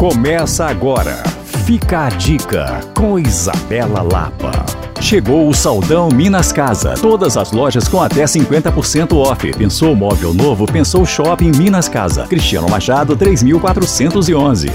Começa 0.00 0.64
agora. 0.64 1.22
Fica 1.66 2.06
a 2.06 2.08
dica 2.08 2.80
com 2.96 3.18
Isabela 3.18 4.00
Lapa. 4.00 4.64
Chegou 4.98 5.46
o 5.46 5.52
Saldão 5.52 6.08
Minas 6.08 6.52
Casa. 6.52 6.94
Todas 6.94 7.36
as 7.36 7.52
lojas 7.52 7.86
com 7.86 8.00
até 8.00 8.24
50% 8.24 9.14
off. 9.14 9.52
Pensou 9.52 9.94
móvel 9.94 10.32
novo? 10.32 10.64
Pensou 10.64 11.04
shopping 11.04 11.52
Minas 11.54 11.86
Casa. 11.86 12.26
Cristiano 12.26 12.66
Machado 12.70 13.14
3411. 13.14 14.70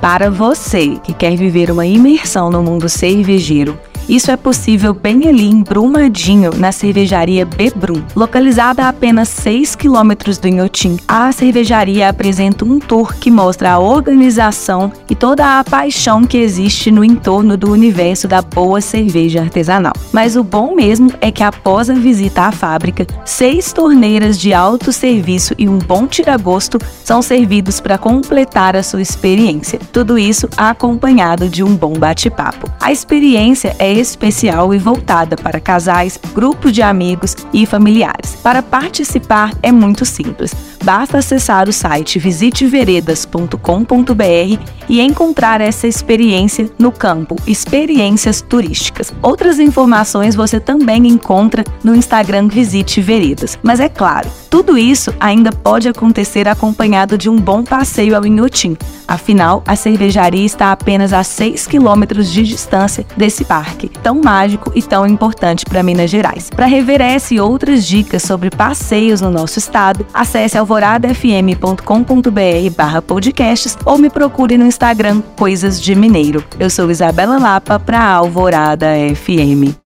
Para 0.00 0.30
você 0.30 1.00
que 1.02 1.12
quer 1.12 1.34
viver 1.34 1.72
uma 1.72 1.84
imersão 1.84 2.48
no 2.48 2.62
mundo 2.62 2.88
cervejeiro, 2.88 3.76
isso 4.10 4.32
é 4.32 4.36
possível 4.36 4.92
bem 4.92 5.28
ali 5.28 5.48
em 5.48 5.62
Brumadinho, 5.62 6.50
na 6.56 6.72
cervejaria 6.72 7.46
Bebrum. 7.46 8.02
Localizada 8.16 8.82
a 8.82 8.88
apenas 8.88 9.28
6 9.28 9.76
quilômetros 9.76 10.36
do 10.36 10.48
Inhotim, 10.48 10.98
a 11.06 11.30
cervejaria 11.30 12.08
apresenta 12.08 12.64
um 12.64 12.80
tour 12.80 13.14
que 13.14 13.30
mostra 13.30 13.70
a 13.70 13.78
organização 13.78 14.90
e 15.08 15.14
toda 15.14 15.60
a 15.60 15.62
paixão 15.62 16.24
que 16.24 16.36
existe 16.38 16.90
no 16.90 17.04
entorno 17.04 17.56
do 17.56 17.70
universo 17.70 18.26
da 18.26 18.42
boa 18.42 18.80
cerveja 18.80 19.42
artesanal. 19.42 19.92
Mas 20.12 20.34
o 20.34 20.42
bom 20.42 20.74
mesmo 20.74 21.12
é 21.20 21.30
que 21.30 21.44
após 21.44 21.88
a 21.88 21.94
visita 21.94 22.42
à 22.42 22.50
fábrica, 22.50 23.06
seis 23.24 23.72
torneiras 23.72 24.36
de 24.36 24.52
alto 24.52 24.92
serviço 24.92 25.54
e 25.56 25.68
um 25.68 25.78
bom 25.78 26.08
tiragosto 26.08 26.78
são 27.04 27.22
servidos 27.22 27.78
para 27.78 27.96
completar 27.96 28.74
a 28.74 28.82
sua 28.82 29.00
experiência. 29.00 29.78
Tudo 29.92 30.18
isso 30.18 30.48
acompanhado 30.56 31.48
de 31.48 31.62
um 31.62 31.76
bom 31.76 31.92
bate-papo. 31.92 32.68
A 32.80 32.90
experiência 32.90 33.76
é 33.78 33.99
especial 34.00 34.74
e 34.74 34.78
voltada 34.78 35.36
para 35.36 35.60
casais, 35.60 36.18
grupos 36.34 36.72
de 36.72 36.82
amigos 36.82 37.36
e 37.52 37.66
familiares. 37.66 38.36
Para 38.42 38.62
participar 38.62 39.52
é 39.62 39.70
muito 39.70 40.04
simples. 40.04 40.54
Basta 40.82 41.18
acessar 41.18 41.68
o 41.68 41.72
site 41.72 42.18
visiteveredas.com.br 42.18 44.64
e 44.88 45.00
encontrar 45.00 45.60
essa 45.60 45.86
experiência 45.86 46.70
no 46.78 46.90
campo 46.90 47.36
Experiências 47.46 48.40
Turísticas. 48.40 49.12
Outras 49.22 49.58
informações 49.58 50.34
você 50.34 50.58
também 50.58 51.06
encontra 51.06 51.64
no 51.84 51.94
Instagram 51.94 52.48
Visite 52.48 53.02
Veredas. 53.02 53.58
Mas 53.62 53.78
é 53.78 53.88
claro, 53.88 54.28
tudo 54.48 54.78
isso 54.78 55.14
ainda 55.20 55.52
pode 55.52 55.88
acontecer 55.88 56.48
acompanhado 56.48 57.18
de 57.18 57.28
um 57.28 57.36
bom 57.36 57.62
passeio 57.62 58.16
ao 58.16 58.26
Inhotim. 58.26 58.76
Afinal, 59.10 59.64
a 59.66 59.74
cervejaria 59.74 60.46
está 60.46 60.70
apenas 60.70 61.12
a 61.12 61.24
6 61.24 61.66
quilômetros 61.66 62.30
de 62.30 62.44
distância 62.44 63.04
desse 63.16 63.44
parque, 63.44 63.88
tão 63.88 64.20
mágico 64.22 64.70
e 64.72 64.80
tão 64.80 65.04
importante 65.04 65.64
para 65.64 65.82
Minas 65.82 66.08
Gerais. 66.08 66.48
Para 66.48 66.66
rever 66.66 67.00
essa 67.00 67.34
e 67.34 67.40
outras 67.40 67.84
dicas 67.84 68.22
sobre 68.22 68.50
passeios 68.50 69.20
no 69.20 69.28
nosso 69.28 69.58
estado, 69.58 70.06
acesse 70.14 70.56
alvoradafm.com.br 70.56 73.02
podcasts 73.04 73.76
ou 73.84 73.98
me 73.98 74.08
procure 74.08 74.56
no 74.56 74.64
Instagram 74.64 75.20
Coisas 75.36 75.82
de 75.82 75.96
Mineiro. 75.96 76.44
Eu 76.60 76.70
sou 76.70 76.88
Isabela 76.88 77.36
Lapa 77.36 77.80
para 77.80 78.04
Alvorada 78.04 78.86
FM. 79.16 79.79